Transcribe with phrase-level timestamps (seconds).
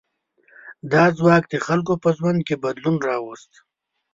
[0.91, 3.51] دا ځواک د خلکو په ژوند کې بدلون راوست.